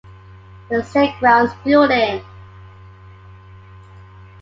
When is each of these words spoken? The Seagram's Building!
The 0.69 0.77
Seagram's 0.77 1.53
Building! 1.63 2.25